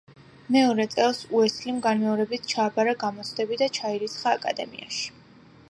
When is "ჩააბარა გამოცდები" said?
2.53-3.61